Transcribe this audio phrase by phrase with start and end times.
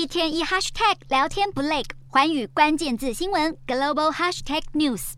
[0.00, 5.12] 一天一 hashtag 聊天不累，寰宇关键字新闻 global hashtag news。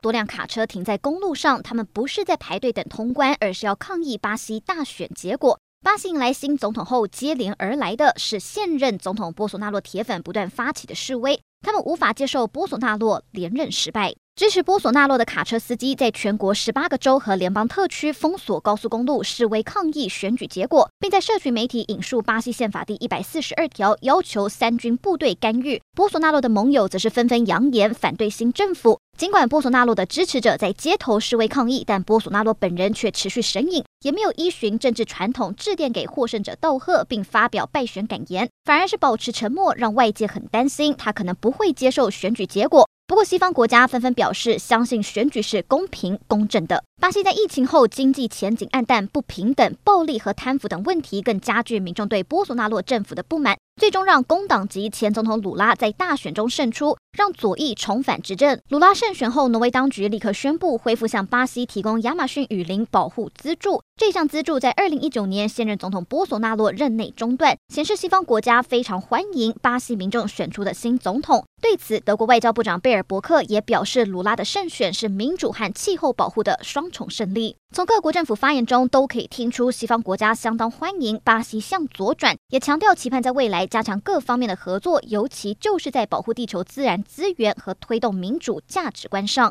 [0.00, 5.60] 多辆卡车停在公路上，他们不是在排队等通关，而是要抗议巴西大选结果。
[5.84, 14.14] 巴西迎来新总统后，接连而来的是现任总统波索纳洛铁粉不断发起的示威，他们无法接受波索纳洛连任失败。
[14.36, 25.82] 支持波索纳洛的卡车司机在全国十八个州和联邦特区封锁高速公路示威抗议选举结果，并在社群媒体引述巴西宪法第一百四十二条，要求三军部队干预。
[25.96, 29.00] 波索纳洛的盟友则是纷纷扬言反对新政府。
[29.18, 42.88] 尽管波索纳洛的支持者在街头示威抗议，但波索纳洛本人却持续神隐，也没有依循政治传统致电给获胜者道贺，并发表败选感言，反而是保持沉默，让外界很担心他可能不会接受选举结果。
[43.06, 46.82] 不过，西方国家纷纷表示相信选举是公平公正的。
[46.98, 58.60] 巴西在疫情后经济前景黯淡，不平等、暴力和贪腐等问题更加剧民众对波索纳洛政府的不满，最终让工党籍前总统鲁拉在大选中胜出，让左翼重返执政。
[58.68, 63.82] 鲁拉胜选后，挪威当局立刻宣布恢复向巴西提供亚马逊雨林保护资助。
[63.96, 71.44] 这项资助在二零一九年现任总统波索纳洛任内中断，显示西方国家非常欢迎巴西民众选出的新总统。
[71.60, 77.56] 对此，德国外交部长贝尔伯克也表示，鲁拉的胜选是民主和气候保护的双重胜利。
[77.74, 89.50] 从各国政府发言中都可以听出，西方国家相当欢迎巴西向左转，也强调期盼在未来加强各方面的合作，尤其就是在保护地球自然资源和推动民主价值观上。